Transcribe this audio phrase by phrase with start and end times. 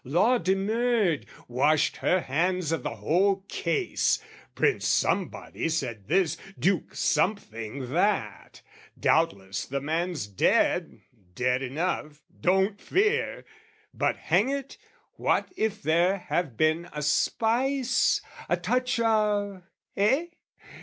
[0.03, 4.17] "Law demurred, washed her hands of the whole case.
[4.55, 8.63] "Prince Somebody said this, Duke Something, that.
[8.99, 11.01] "Doubtless the man's dead,
[11.35, 13.45] dead enough, don't fear!
[13.93, 14.75] "But, hang it,
[15.17, 20.25] what if there have been a spice, "A touch of...eh?